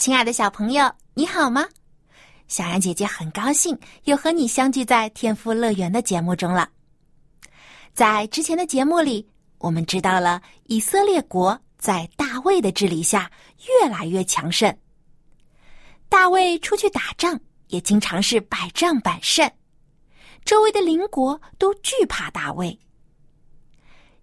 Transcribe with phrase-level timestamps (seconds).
[0.00, 1.68] 亲爱的小朋友，你好吗？
[2.48, 6.70] 小然姐姐很高兴又和你相聚在天赋乐园的节目中了。
[7.92, 13.30] 在之前的节目里，我们知道了以色列国在大卫的治理下
[13.68, 14.74] 越来越强盛。
[16.08, 19.52] 大卫出去打仗也经常是百战百胜，
[20.46, 22.76] 周围的邻国都惧怕大卫。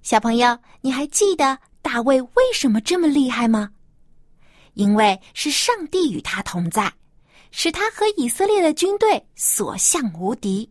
[0.02, 3.70] 小朋友，你还记得大卫为什么这么厉害吗？
[4.78, 6.94] 因为是上帝与他同在，
[7.50, 10.70] 使他和以色列的军队所向无敌。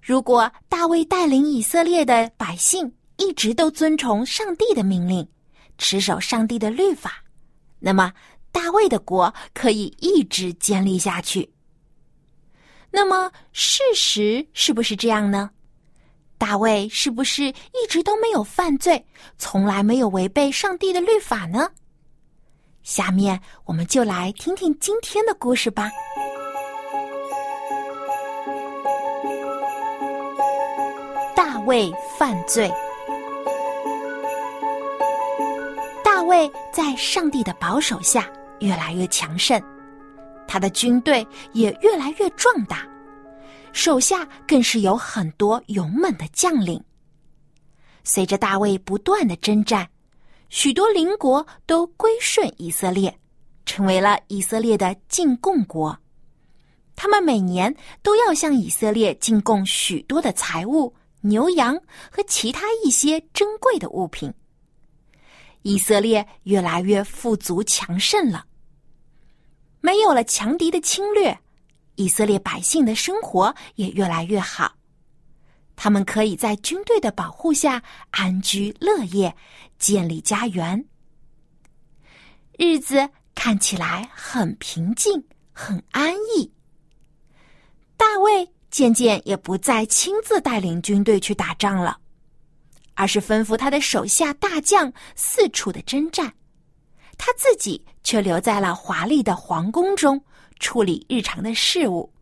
[0.00, 5.28] 如果大卫带领以色列的百姓一直都遵从上帝的命令，
[5.78, 7.24] 持守上帝的律法，
[7.80, 8.12] 那么
[8.52, 11.52] 大卫的国可以一直建立下去。
[12.92, 15.50] 那么事实是不是这样呢？
[16.38, 19.04] 大卫是不是一直都没有犯罪，
[19.38, 21.68] 从来没有违背上帝的律法呢？
[22.82, 25.90] 下面我们就来听听今天的故事吧。
[31.36, 32.70] 大卫犯罪。
[36.02, 38.26] 大卫在上帝的保守下
[38.60, 39.62] 越来越强盛，
[40.48, 42.86] 他的军队也越来越壮大，
[43.72, 46.82] 手下更是有很多勇猛的将领。
[48.04, 49.88] 随着大卫不断的征战。
[50.50, 53.16] 许多邻国都归顺以色列，
[53.64, 55.96] 成为了以色列的进贡国。
[56.96, 61.80] 他们每年都要向以色列进贡许多的财物、牛羊
[62.10, 64.32] 和其他一些珍贵的物品。
[65.62, 68.44] 以色列越来越富足强盛了。
[69.80, 71.38] 没有了强敌的侵略，
[71.94, 74.74] 以色列百姓的生活也越来越好。
[75.76, 79.34] 他们可以在军队的保护下安居乐业，
[79.80, 80.86] 建立家园。
[82.56, 85.20] 日子看起来很平静，
[85.52, 86.52] 很安逸。
[87.96, 91.98] 大卫渐渐也不再亲自带领军队去打仗了，
[92.94, 96.32] 而是吩咐他的手下大将四处的征战，
[97.18, 100.22] 他自己却留在了华丽的皇宫中
[100.60, 102.12] 处理日常的事务，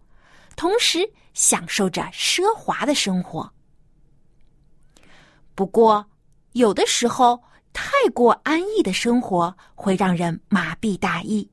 [0.57, 1.07] 同时。
[1.35, 3.49] 享受着奢华的生活。
[5.55, 6.05] 不过，
[6.55, 7.41] 有的时候
[7.81, 11.49] 太过安逸的生活会让人麻痹大意，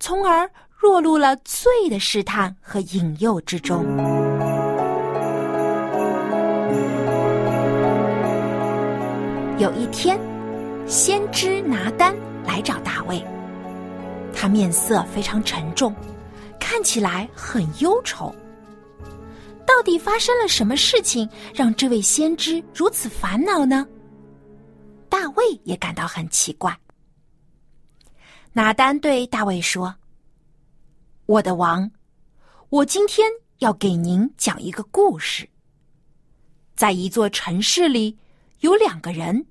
[0.00, 3.84] 从而落入了罪的试探和引诱之中。
[9.58, 10.18] 有一天，
[10.86, 13.22] 先知拿丹来找大卫，
[14.34, 15.94] 他面色非常沉重，
[16.58, 18.34] 看起来很忧愁。
[19.66, 23.86] 到底发生了什么事情，让这位先知如此烦恼呢？
[25.12, 26.74] 大卫也感到很奇怪。
[28.54, 29.94] 拿丹对大卫说
[31.28, 31.90] ：“我的王，
[32.70, 35.46] 我今天要给您讲一个故事。
[36.74, 38.16] 在一座城市里，
[38.60, 39.44] 有两个人，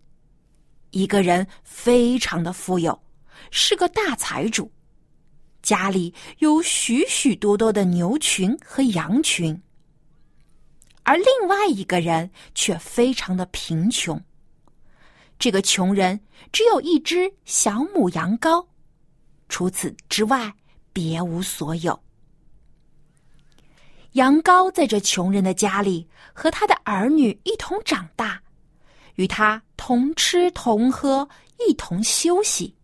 [0.89, 2.99] 一个人非常的富有，
[3.51, 4.71] 是个大财主，
[5.61, 9.61] 家里有许许多多的牛群和羊群。”
[11.05, 14.19] 而另外一个人却非常的贫穷。
[15.41, 16.21] 这个穷人
[16.51, 18.63] 只有一只小母羊羔，
[19.49, 20.53] 除此之外
[20.93, 21.99] 别无所有。
[24.11, 28.39] 羊羔在这穷人的家里和他的儿女一同长大，
[29.15, 31.27] 与他同吃同喝，
[31.67, 32.75] 一同休息。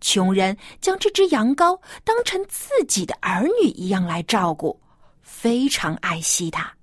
[0.00, 4.80] 穷人将这只羊羔当成自己的儿女一样来照顾，
[5.22, 6.74] 非常爱惜它。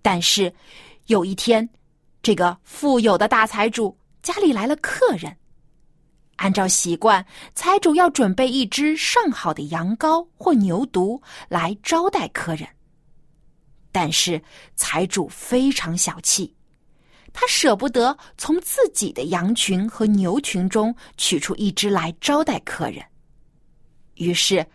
[0.00, 0.54] 但是，
[1.06, 1.68] 有一天，
[2.26, 5.32] 这个富有的大财主家里来了客人。
[6.34, 7.24] 按照习惯，
[7.54, 12.68] 财主要准备一只上好的羊羔或牛犊来招待客人。
[13.92, 14.42] 但是，
[14.74, 16.52] 财主非常小气，
[17.32, 23.00] 他舍不得从自己的羊群和牛群中取出一只来招待客人。
[24.16, 24.66] 于是。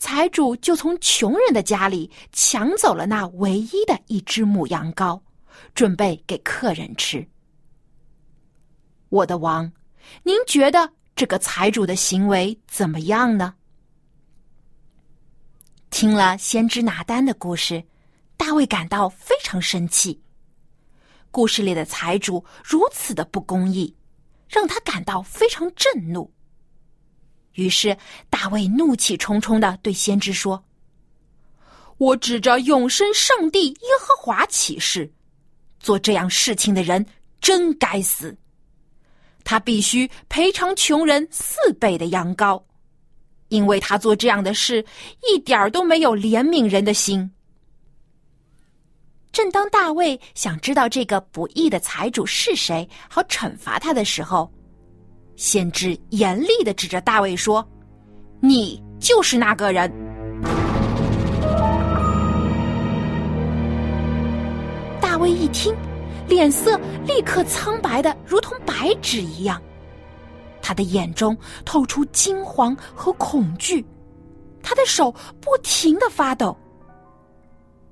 [0.00, 5.20] 财主就从穷人的家里抢走了那唯一的一只母羊羔，
[5.74, 7.26] 准备给客人吃。
[9.08, 9.70] 我的王，
[10.22, 13.54] 您觉得这个财主的行为怎么样呢？
[15.90, 17.82] 听了先知拿丹的故事，
[18.36, 20.20] 大卫感到非常生气。
[21.30, 23.94] 故事里的财主如此的不公义，
[24.48, 26.30] 让他感到非常震怒。
[27.54, 27.96] 于是
[28.30, 30.62] 大卫怒气冲冲的对先知说
[31.98, 35.12] ：“我指着永生上帝耶和华起誓，
[35.80, 37.04] 做这样事情的人
[37.40, 38.36] 真该死。
[39.44, 42.62] 他必须赔偿穷人四倍的羊羔。”
[43.48, 44.84] 因为他做这样的事，
[45.26, 47.30] 一点儿都没有怜悯人的心。
[49.32, 54.52] 正当大卫想知道这个不义的财主是谁，好惩罚他的时候，
[55.36, 57.66] 先知严厉的指着大卫说
[58.42, 59.90] ：“你就是那个人。”
[65.30, 65.74] 一听，
[66.26, 69.60] 脸色立刻苍白的如同白纸一样。
[70.60, 73.84] 他的眼中透出惊惶和恐惧，
[74.62, 75.10] 他的手
[75.40, 76.56] 不停的发抖，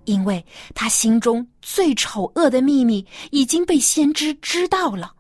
[0.05, 0.45] 因为
[0.75, 5.13] 他心中最丑恶的秘密已经被先知知道了。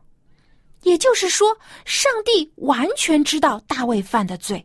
[0.83, 4.65] 也就是说，上帝完全知道大卫犯的罪。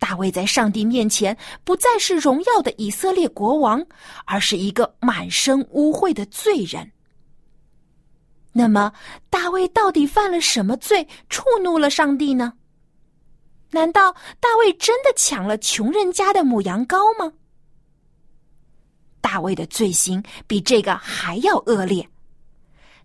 [0.00, 3.84] 大卫在上帝面前不再是荣耀的以色列国王，
[4.24, 6.90] 而是一个满身污秽的罪人。
[8.52, 8.92] 那么，
[9.28, 12.54] 大卫到底犯了什么罪，触怒了上帝呢？
[13.70, 17.32] 难道大卫真的抢了穷人家的母羊羔吗？
[19.20, 22.08] 大卫的罪行比这个还要恶劣，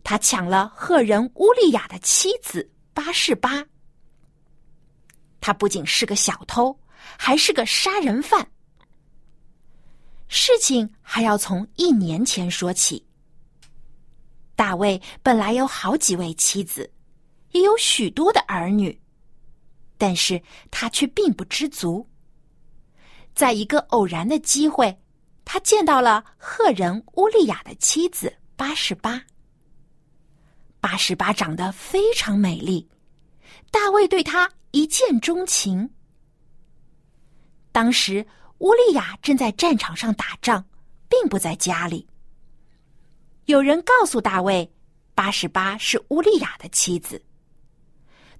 [0.03, 3.63] 他抢了赫人乌利亚的妻子巴士巴。
[5.41, 6.75] 他不仅是个小偷，
[7.17, 8.47] 还是个杀人犯。
[10.27, 13.05] 事情还要从一年前说起。
[14.55, 16.89] 大卫本来有好几位妻子，
[17.51, 18.99] 也有许多的儿女，
[19.97, 20.41] 但是
[20.71, 22.07] 他却并不知足。
[23.33, 24.97] 在一个偶然的机会，
[25.43, 29.21] 他见到了赫人乌利亚的妻子八十八。
[30.79, 32.87] 八十八长得非常美丽，
[33.71, 35.89] 大卫对她一见钟情。
[37.75, 38.25] 当时
[38.59, 40.63] 乌利亚正在战场上打仗，
[41.09, 42.07] 并不在家里。
[43.47, 44.71] 有人告诉大卫，
[45.13, 47.21] 八十八是乌利亚的妻子，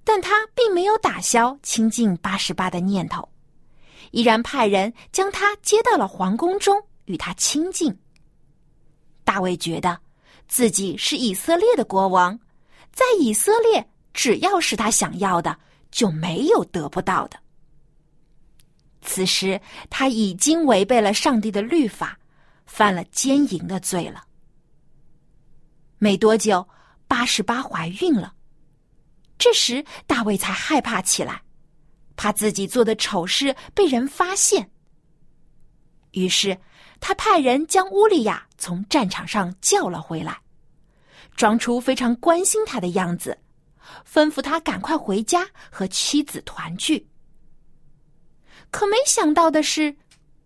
[0.02, 3.28] 但他并没有打消亲近八十八的念头，
[4.10, 7.94] 依然派人将他接到了皇宫中与他亲近。
[9.22, 10.00] 大卫觉得
[10.48, 12.40] 自己是以色列的国王，
[12.90, 15.54] 在以色列只要是他想要的，
[15.90, 17.38] 就没有得不到的。
[19.06, 19.58] 此时
[19.88, 22.18] 他已经违背了上帝的律法，
[22.66, 24.24] 犯了奸淫的罪了。
[25.98, 26.68] 没多久，
[27.08, 28.34] 八十八怀孕了。
[29.38, 31.40] 这时，大卫才害怕起来，
[32.16, 34.70] 怕自己做的丑事被人发现。
[36.12, 36.58] 于是，
[37.00, 40.38] 他派人将乌利亚从战场上叫了回来，
[41.36, 43.38] 装出非常关心他的样子，
[44.10, 47.06] 吩咐他赶快回家和妻子团聚。
[48.70, 49.94] 可没想到的是，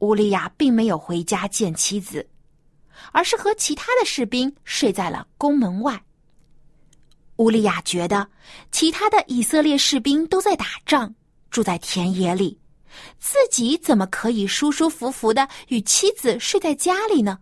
[0.00, 2.26] 乌利亚并没有回家见妻子。
[3.12, 6.00] 而是和其他的士兵睡在了宫门外。
[7.36, 8.28] 乌利亚觉得
[8.70, 11.12] 其他的以色列士兵都在打仗，
[11.50, 12.60] 住在田野里，
[13.18, 17.38] 自己怎么可以舒舒服服的与妻子睡在家里呢？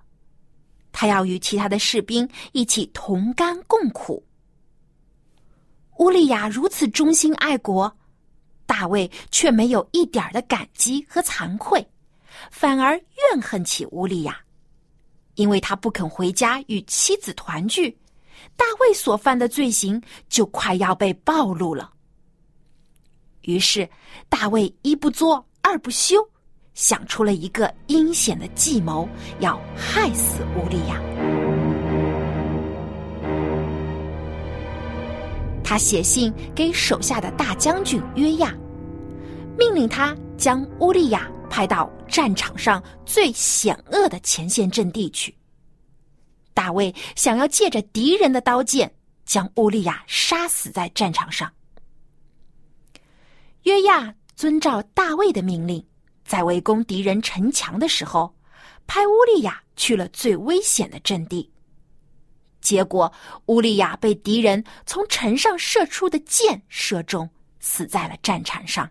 [0.93, 4.25] 他要与其他的士兵一起同甘共苦。
[5.99, 7.95] 乌利亚如此忠心爱国，
[8.69, 11.85] 大卫却没有一点的感激和惭愧，
[12.51, 14.39] 反而怨恨起乌利亚。
[15.37, 17.97] 因为他不肯回家与妻子团聚，
[18.57, 21.91] 大卫所犯的罪行就快要被暴露了。
[23.43, 23.89] 于是，
[24.29, 26.17] 大卫一不作二不休，
[26.75, 29.09] 想出了一个阴险的计谋，
[29.41, 31.48] 要害死乌利亚。
[35.69, 38.57] 他写信给手下的大将军约亚，
[39.59, 41.31] 命令他将乌利亚。
[41.51, 45.35] 派到战场上最险恶的前线阵地去。
[46.55, 48.91] 大卫想要借着敌人的刀剑
[49.25, 51.51] 将乌利亚杀死在战场上。
[53.63, 55.85] 约亚遵照大卫的命令，
[56.25, 58.35] 在围攻敌人城墙的时候，
[58.87, 61.51] 派乌利亚去了最危险的阵地。
[62.69, 63.11] 结果，
[63.47, 67.27] 乌利亚被敌人从城上射出的箭射中，
[67.61, 68.87] 死在了战场上。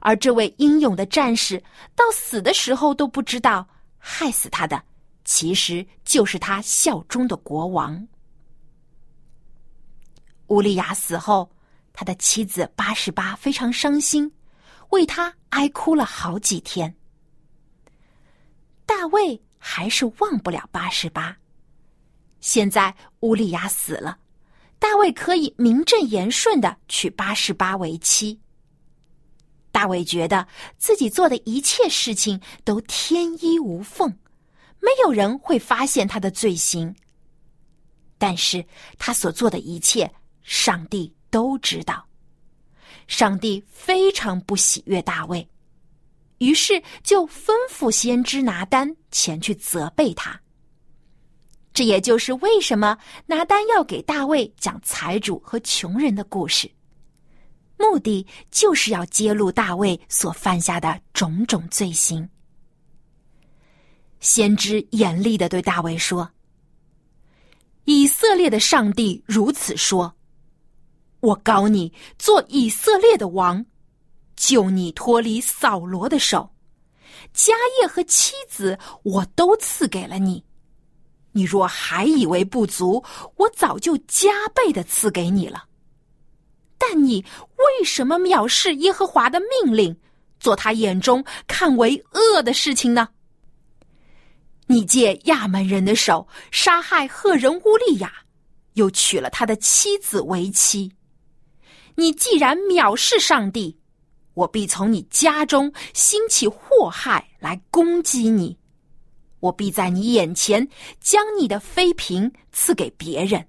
[0.00, 1.62] 而这位英勇的战士
[1.94, 3.68] 到死的时候都不知道，
[3.98, 4.82] 害死他的
[5.22, 8.08] 其实就是他效忠的国王。
[10.46, 11.50] 乌利亚死后，
[11.92, 14.32] 他的妻子八十八非常伤心，
[14.88, 16.94] 为他哀哭了好几天。
[18.86, 21.36] 大卫还是忘不了八十八。
[22.40, 24.18] 现在乌利亚死了，
[24.78, 28.38] 大卫可以名正言顺的娶八十八为妻。
[29.72, 30.46] 大卫觉得
[30.78, 34.10] 自己做的一切事情都天衣无缝，
[34.80, 36.94] 没有人会发现他的罪行。
[38.18, 38.64] 但是
[38.98, 42.04] 他所做的一切，上帝都知道。
[43.06, 45.48] 上帝非常不喜悦大卫，
[46.38, 50.38] 于是就吩咐先知拿单前去责备他。
[51.72, 56.70] 这也就是为什么拿单要给大卫讲财主和穷人的故事。
[57.78, 62.28] 目的就是要揭露大卫所犯下的种种罪行。
[64.18, 66.30] 先知严厉的对大卫说
[67.84, 70.14] ：“以色列的上帝如此说：
[71.20, 73.64] 我告你做以色列的王，
[74.36, 76.50] 救你脱离扫罗的手，
[77.32, 80.44] 家业和妻子我都赐给了你。
[81.32, 83.04] 你若还以为不足，
[83.36, 85.64] 我早就加倍的赐给你了。”
[86.78, 87.24] 但你
[87.56, 89.94] 为什么藐视耶和华的命令，
[90.38, 93.08] 做他眼中看为恶的事情呢？
[94.66, 98.12] 你借亚门人的手杀害赫人乌利亚，
[98.74, 100.90] 又娶了他的妻子为妻。
[101.96, 103.76] 你既然藐视上帝，
[104.32, 108.56] 我必从你家中兴起祸害来攻击你，
[109.40, 110.68] 我必在你眼前
[111.00, 113.44] 将你的妃嫔赐给别人。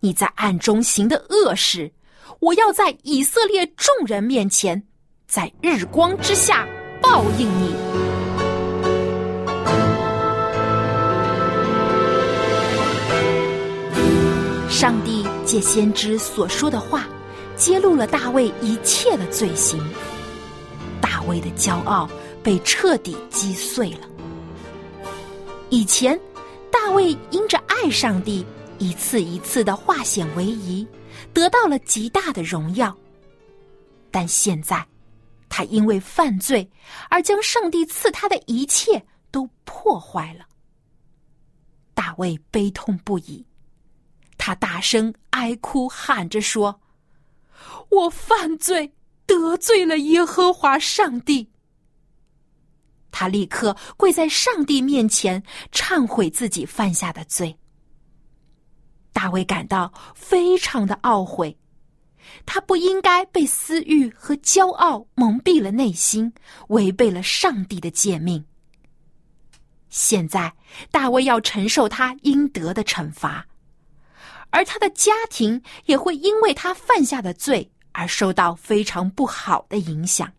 [0.00, 1.92] 你在暗中行的恶事。
[2.40, 4.82] 我要在以色列众人面前，
[5.26, 6.66] 在日光之下
[7.00, 7.74] 报应你。
[14.68, 17.06] 上帝借先知所说的话，
[17.56, 19.80] 揭露了大卫一切的罪行。
[21.00, 22.10] 大卫的骄傲
[22.42, 24.00] 被彻底击碎了。
[25.70, 26.18] 以前，
[26.70, 28.44] 大卫因着爱上帝，
[28.78, 30.86] 一次一次的化险为夷。
[31.32, 32.96] 得到了极大的荣耀，
[34.10, 34.86] 但现在，
[35.48, 36.70] 他因为犯罪
[37.08, 40.46] 而将上帝赐他的一切都破坏了。
[41.94, 43.44] 大卫悲痛不已，
[44.36, 46.78] 他大声哀哭，喊着说
[47.90, 48.92] ：“我犯罪，
[49.26, 51.50] 得罪了耶和华上帝。”
[53.18, 55.42] 他立刻跪在上帝面前，
[55.72, 57.58] 忏悔自己犯下的罪。
[59.10, 61.56] 大卫感到非常的懊悔，
[62.44, 66.30] 他不应该被私欲和骄傲蒙蔽了内心，
[66.68, 68.44] 违背了上帝的诫命。
[69.88, 70.54] 现在，
[70.90, 73.46] 大卫要承受他应得的惩罚，
[74.50, 80.30] 而他的家庭也会因为他犯下的罪而受到非常不好的影响。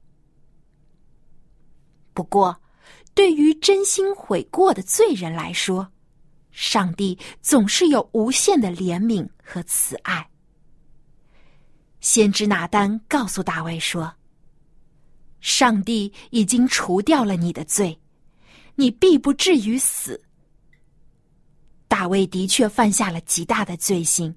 [2.13, 2.55] 不过，
[3.17, 5.91] 对于真心悔过的罪人来说，
[6.51, 10.29] 上帝总是有无限的怜悯和慈爱。
[12.00, 14.13] 先知拿丹告诉大卫说
[15.41, 18.00] ：“上帝已经除掉了你的罪，
[18.75, 20.21] 你必不至于死。”
[21.89, 24.36] 大卫的确犯下了极大的罪行，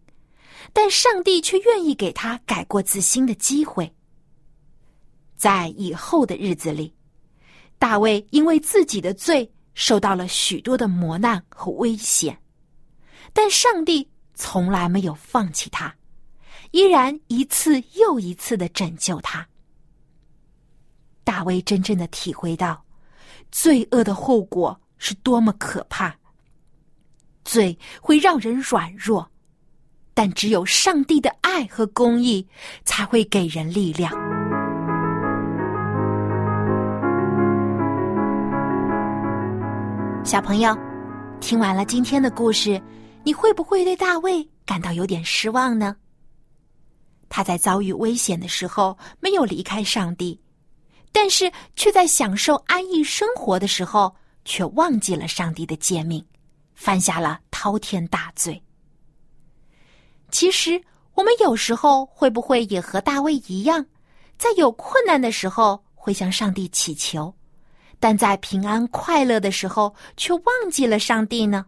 [0.72, 3.94] 但上帝却愿意给他改过自新的机会。
[5.36, 6.94] 在以后的日子里，
[7.80, 9.50] 大卫因为自己的罪。
[9.72, 12.38] 受到了许多的磨难和危险，
[13.32, 15.94] 但上帝从来没有放弃他，
[16.72, 19.46] 依然一次又一次的拯救他。
[21.24, 22.84] 大卫真正的体会到，
[23.50, 26.14] 罪恶的后果是多么可怕。
[27.44, 29.30] 罪会让人软弱，
[30.12, 32.46] 但只有上帝的爱和公义
[32.84, 34.39] 才会给人力量。
[40.22, 40.76] 小朋友，
[41.40, 42.80] 听完了今天的故事，
[43.24, 45.96] 你会不会对大卫感到有点失望呢？
[47.30, 50.38] 他在遭遇危险的时候没有离开上帝，
[51.10, 56.24] 但是却在享受安逸生活的时候却忘记了上帝的诫命，
[56.74, 58.62] 犯下了滔天大罪。
[60.30, 60.80] 其实，
[61.14, 63.84] 我们有时候会不会也和大卫一样，
[64.36, 67.34] 在有困难的时候会向上帝祈求？
[68.00, 71.66] 但在平安快乐的时候，却忘记了上帝呢。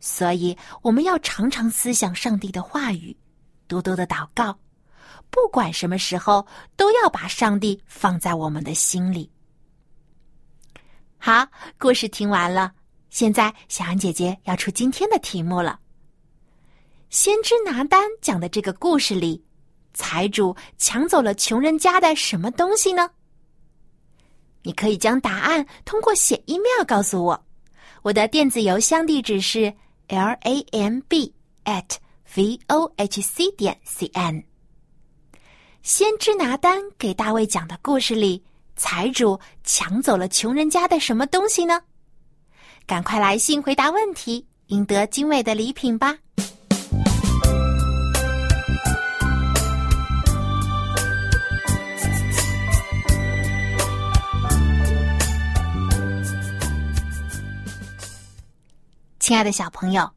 [0.00, 3.16] 所以，我们要常常思想上帝的话语，
[3.68, 4.58] 多多的祷告。
[5.30, 6.44] 不管什么时候，
[6.76, 9.30] 都要把上帝放在我们的心里。
[11.16, 11.46] 好，
[11.78, 12.72] 故事听完了，
[13.10, 15.78] 现在小安姐姐要出今天的题目了。
[17.08, 19.42] 先知拿单讲的这个故事里，
[19.94, 23.08] 财主抢走了穷人家的什么东西呢？
[24.62, 27.44] 你可以将答案通过写 email 告诉我，
[28.02, 29.72] 我的电子邮箱地址是
[30.08, 31.96] l a m b at
[32.34, 34.42] v o h c 点 c n。
[35.82, 38.42] 先知拿单给大卫讲的故事里，
[38.76, 41.80] 财主抢走了穷人家的什么东西呢？
[42.86, 46.16] 赶快来信回答问题，赢得精美的礼品吧！
[59.22, 60.10] 亲爱的小朋友，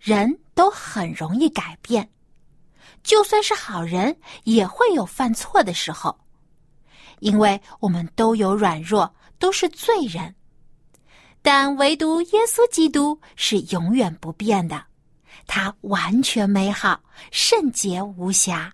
[0.00, 2.08] 人都很容易改变，
[3.02, 6.18] 就算是好人，也会有犯错的时候，
[7.18, 10.34] 因为我们都有软弱，都是罪人。
[11.42, 14.82] 但唯独耶稣基督是永远不变的，
[15.46, 16.98] 他完全美好、
[17.30, 18.72] 圣洁无瑕。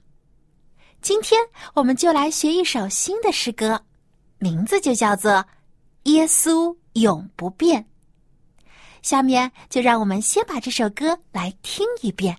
[1.03, 1.41] 今天
[1.75, 3.85] 我们就来学一首新的诗歌，
[4.39, 5.33] 名字就叫做
[6.05, 7.83] 《耶稣永不变》。
[9.05, 12.39] 下面就让我们先把这首歌来听一遍。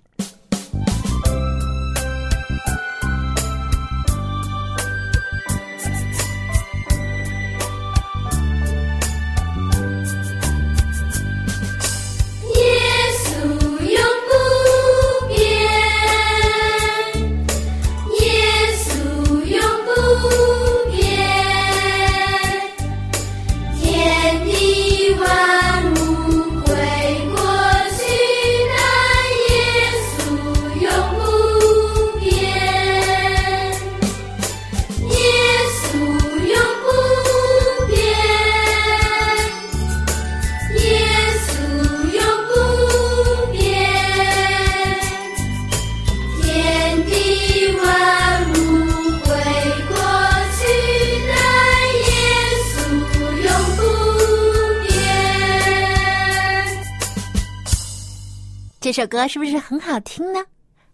[58.96, 60.42] 这首歌是不是很好听呢？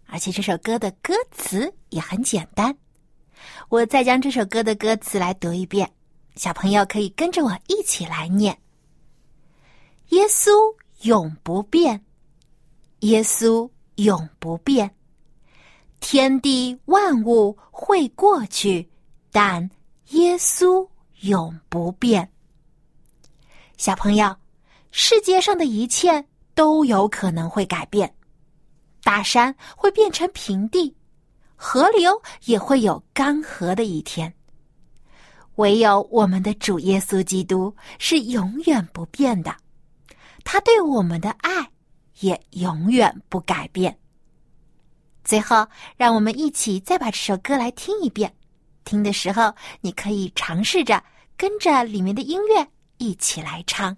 [0.07, 2.77] 而且这首歌的歌词也很简单。
[3.69, 5.89] 我再将这首歌的歌词来读一遍，
[6.35, 8.59] 小朋友可以跟着我一起来念：
[10.09, 10.51] 耶稣
[11.03, 12.03] 永不变，
[12.99, 14.93] 耶稣永不变，
[16.01, 18.85] 天地万物会过去，
[19.31, 19.71] 但
[20.09, 20.85] 耶稣
[21.21, 22.29] 永不变。
[23.77, 24.35] 小朋友，
[24.91, 26.25] 世界上的一切。
[26.55, 28.13] 都有可能会改变，
[29.03, 30.95] 大山会变成平地，
[31.55, 34.33] 河流也会有干涸的一天。
[35.55, 39.55] 唯有我们的主耶稣基督是永远不变的，
[40.43, 41.69] 他对我们的爱
[42.21, 43.95] 也永远不改变。
[45.23, 48.33] 最后，让我们一起再把这首歌来听一遍。
[48.83, 51.01] 听的时候，你可以尝试着
[51.37, 53.95] 跟着里面的音乐一起来唱。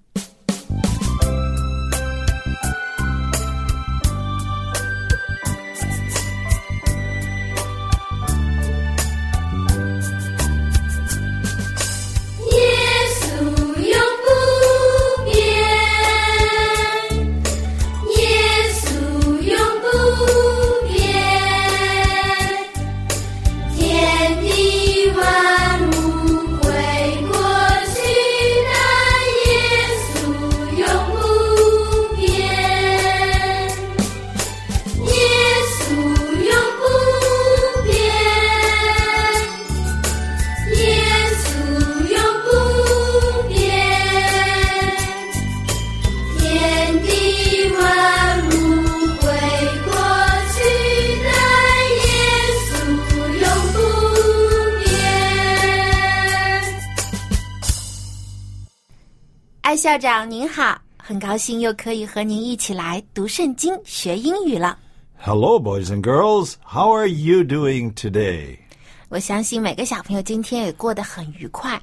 [59.86, 64.80] 校长您好，很高兴又可以和您一起来读圣经、学英语了。
[65.15, 66.54] Hello, boys and girls.
[66.63, 68.58] How are you doing today?
[69.10, 71.80] 我相信每个小朋友今天也过得很愉快。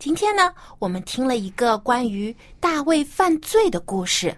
[0.00, 4.36] 今天呢，我们听了一个关于大卫犯罪的故事，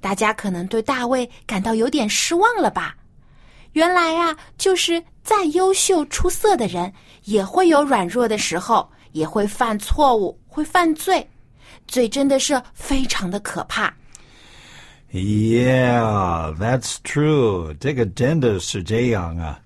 [0.00, 2.96] 大家可能对大卫感到有点失望了吧？
[3.74, 11.24] 原来啊，就是再优秀出色的人，也会有软弱的时候，也会犯错误，会犯罪。
[11.86, 13.92] 罪真的是非常的可怕。
[15.12, 17.76] Yeah, that's true.
[17.78, 19.60] 这个真的是这样啊。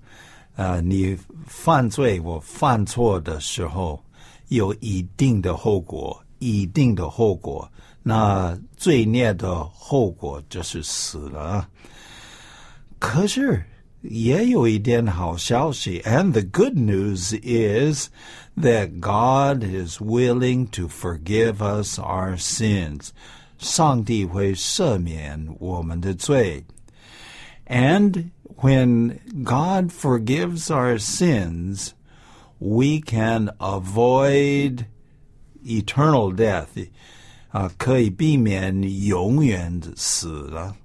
[0.57, 4.03] 呃，你犯罪，我犯错的时候，
[4.49, 7.71] 有一定的后果，一定的后果。
[8.03, 11.69] 那罪孽的后果就是死了。
[12.99, 13.63] 可是
[14.01, 16.01] 也有一点好消息。
[16.07, 18.09] And the good news is
[18.58, 23.10] that God is willing to forgive us our sins.
[23.58, 26.66] 上帝会赦免我们的罪。
[27.68, 31.90] And when God forgives our sins,
[32.60, 34.86] we can avoid
[35.64, 36.88] eternal death.
[37.50, 40.76] 啊，可以避免永远死了。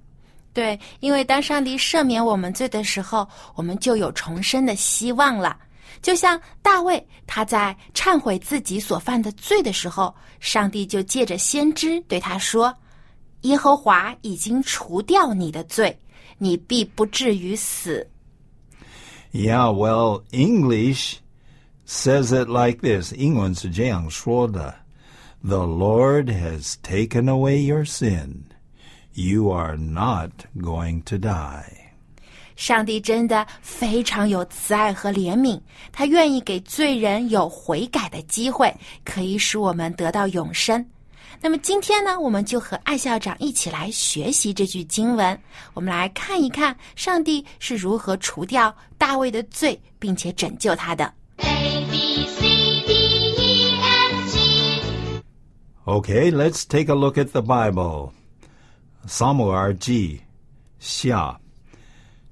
[0.53, 5.57] 对，因为当上帝赦免我们罪的时候，我们就有重生的希望了。
[6.03, 15.99] 就像大卫他在忏悔自己所犯的罪的时候，上帝就借着先知对他说：“耶和华已经除掉你的罪，
[16.39, 18.07] 你必不至于死。”
[19.33, 21.17] Yeah, well, English
[21.87, 23.13] says it like this.
[23.15, 24.75] 英文是这样说的：“
[25.43, 28.45] The Lord has taken away your sin.
[29.13, 31.80] You are not going to die.”
[32.62, 35.60] 上帝真的非常有慈爱和怜悯，
[35.92, 38.72] 他愿意给罪人有悔改的机会，
[39.04, 40.86] 可以使我们得到永生。
[41.42, 45.36] 那么今天呢，我们就和艾校长一起来学习这句经文，
[45.74, 51.12] 我们来看一看上帝是如何除掉大卫的罪，并且拯救他的。
[51.38, 52.42] A B C
[52.86, 52.94] D
[53.40, 55.24] E F G
[55.86, 58.12] Okay, let's take a look at the Bible.
[59.08, 60.22] 撒母耳记
[60.78, 61.41] 下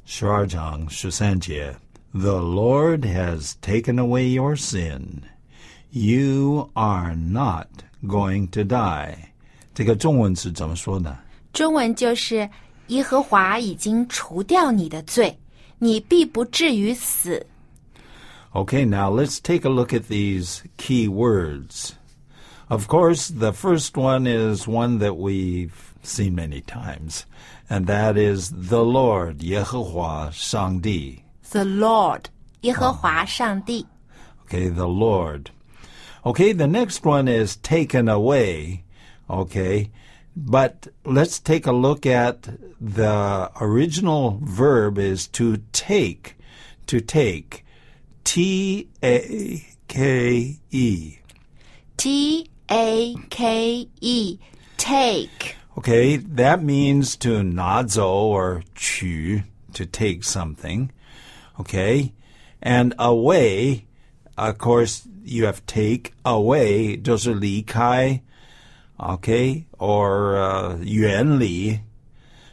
[0.08, 1.74] 十二章十三节：
[2.12, 5.22] The Lord has taken away your sin.
[5.90, 7.68] You are not
[8.02, 9.16] going to die.
[9.74, 11.18] 这个中文是怎么说呢？
[11.52, 12.48] 中文就是
[12.88, 15.38] 耶和华已经除掉你的罪，
[15.78, 17.46] 你必不至于死。
[18.52, 21.92] Okay, now let's take a look at these key words.
[22.68, 27.22] Of course, the first one is one that we've seen many times,
[27.69, 31.21] and that is the Lord, Yehovah, Shangdi.
[31.51, 32.29] The Lord,
[32.63, 33.85] Yehovah, Shangdi.
[34.43, 35.51] Okay, the Lord.
[36.25, 38.83] Okay, the next one is taken away.
[39.29, 39.91] Okay,
[40.35, 42.49] but let's take a look at
[42.81, 46.35] the original verb is to take,
[46.87, 47.65] to take.
[48.23, 51.17] T A K E.
[51.97, 54.39] T A K E.
[54.77, 55.58] Take.
[55.78, 60.90] Okay, that means to 拿走 or 取, to take something.
[61.58, 62.12] Okay,
[62.60, 63.86] and away,
[64.36, 68.20] of course, you have take away, 就是离开,
[68.98, 71.80] okay, or uh, 远离.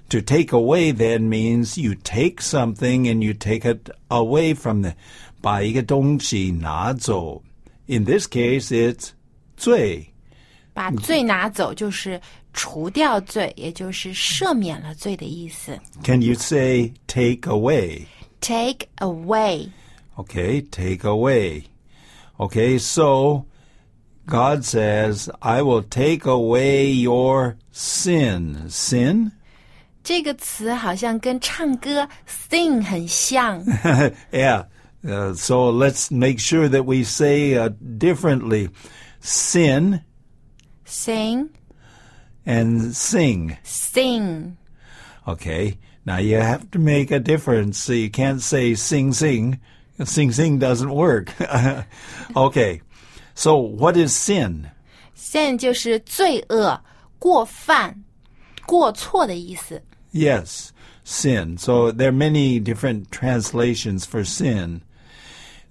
[0.09, 4.93] To take away then means you take something and you take it away from the,
[5.41, 7.41] 把一个东西拿走.
[7.85, 9.11] In this case, it's
[9.55, 10.07] 罪.
[10.73, 12.19] 把罪拿走，就是
[12.55, 15.79] 除掉罪，也就是赦免了罪的意思。
[16.03, 18.05] Can you say take away?
[18.41, 19.69] Take away，
[20.17, 21.63] Okay, take away.
[22.37, 23.45] Okay, so
[24.25, 28.69] God says, I will take away your sin.
[28.69, 29.31] Sin?
[30.03, 33.63] 这个词好像跟唱歌 sing 很像。
[34.31, 34.65] yeah.
[35.03, 38.69] Uh, so let's make sure that we say uh, differently.
[39.21, 40.01] Sin
[40.85, 41.49] sing
[42.45, 43.57] and sing.
[43.63, 44.57] sing，
[45.27, 45.77] Okay.
[46.05, 47.77] Now you have to make a difference.
[47.77, 49.59] So you can't say sing sing.
[50.03, 51.31] Sing sing doesn't work.
[52.35, 52.81] okay.
[53.35, 54.71] So what is sin?
[55.15, 56.81] sin 就是罪恶、
[57.19, 58.03] 过犯、
[58.65, 59.81] 过错的意思。
[60.11, 60.71] Yes,
[61.05, 61.57] sin.
[61.57, 64.81] So there are many different translations for sin.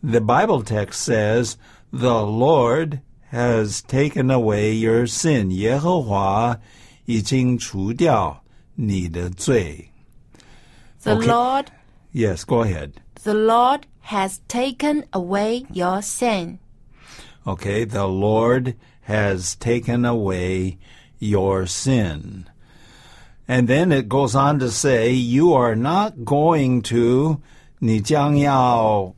[0.03, 1.57] The Bible text says,
[1.93, 5.51] The Lord has taken away your sin.
[5.53, 6.59] 耶和华
[7.07, 8.43] 已经除掉
[8.75, 9.91] 你的罪.
[11.03, 11.27] The Okay.
[11.27, 11.67] Lord,
[12.13, 12.93] Yes, go ahead.
[13.23, 16.59] the Lord has taken away your sin.
[17.47, 20.79] Okay, the Lord has taken away
[21.19, 22.45] your sin.
[23.49, 27.41] And then it goes on to say, you are not going to,
[27.81, 29.15] 你将要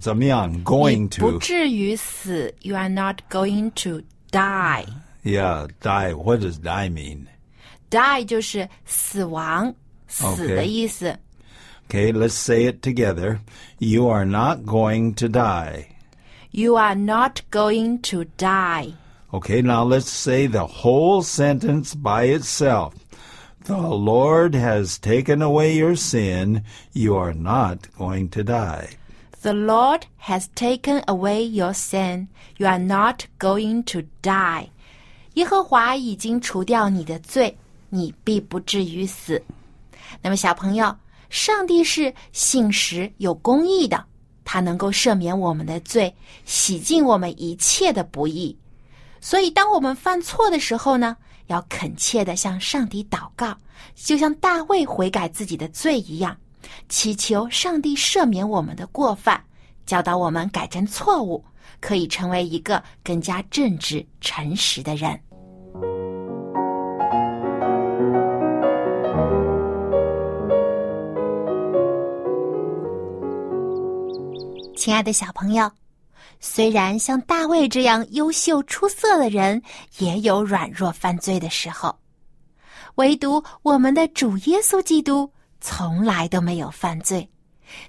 [0.00, 0.52] 怎么样?
[0.64, 1.38] going 你不 to.
[1.38, 2.54] 至于死。
[2.62, 4.86] You are not going to die.
[5.22, 6.14] Yeah, die.
[6.14, 7.26] What does die mean?
[7.90, 9.74] Die 就是死亡、
[10.06, 11.18] 死的意思。
[11.88, 13.40] Okay, let's say it together.
[13.78, 15.88] You are not going to die.
[16.52, 18.94] You are not going to die.
[19.32, 22.94] Okay, now let's say the whole sentence by itself.
[23.64, 26.62] The Lord has taken away your sin.
[26.92, 28.90] You are not going to die.
[29.45, 32.29] The Lord has taken away your sin.
[32.57, 34.69] You are not going to die.
[35.35, 37.55] 耶和华已经除掉你的罪，
[37.89, 39.39] 你必不至于死。
[40.23, 40.97] 那么，小朋友，
[41.29, 44.03] 上帝是信实有公义的，
[44.43, 46.11] 他能够赦免我们的罪，
[46.45, 48.57] 洗净我们一切的不义。
[49.21, 53.55] 所以，当我们犯错的时候呢，要恳切的向上帝祷告，
[53.93, 56.35] 就像大卫悔改自己的罪一样，
[56.89, 59.43] 祈求上帝赦免我们的过犯，
[59.85, 61.43] 教导我们改正错误，
[61.79, 65.19] 可以成为一个更加正直、诚实的人。
[74.77, 75.71] 亲爱的小朋友，
[76.39, 79.59] 虽然像大卫这样优秀出色的人
[79.97, 81.95] 也有软弱犯罪的时候，
[82.95, 85.27] 唯独我们的主耶稣基督
[85.61, 87.29] 从来都没有犯罪，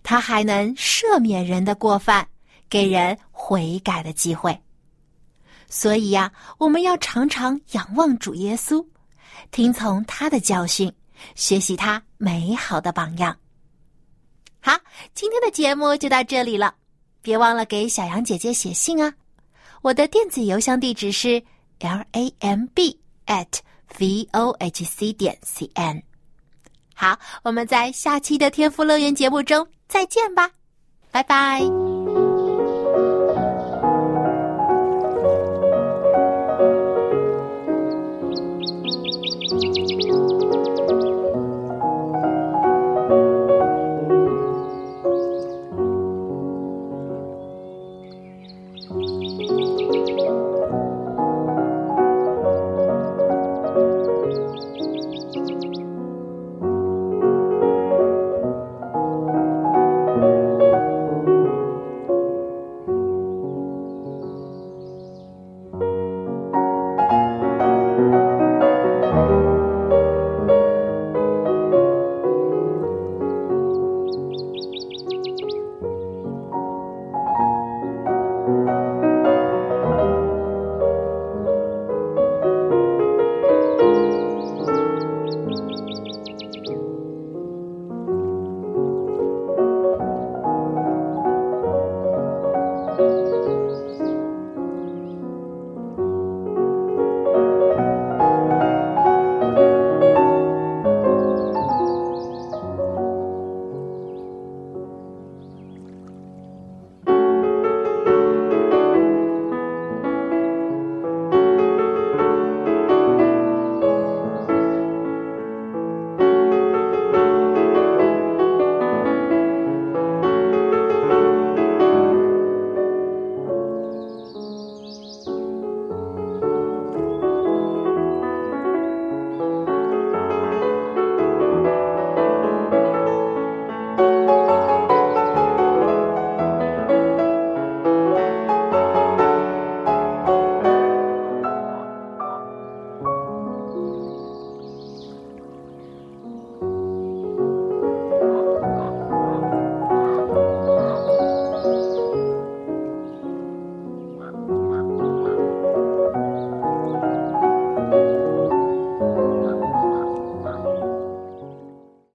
[0.02, 2.26] 他还能赦免人的过犯，
[2.68, 4.58] 给人悔改的机会。
[5.68, 8.86] 所以呀，我们要常常仰望主耶稣，
[9.50, 10.92] 听从他的教训，
[11.34, 13.36] 学习他美好的榜样。
[14.60, 14.78] 好，
[15.14, 16.74] 今天的节目就到这里了。
[17.20, 19.12] 别忘了给小杨姐姐写信啊！
[19.82, 21.42] 我的电子邮箱地址是
[21.80, 23.58] l a m b at
[23.98, 26.02] v o h c 点 c n。
[26.98, 30.50] 好，我们在下期的天赋乐园节目中再见吧，
[31.12, 31.95] 拜拜。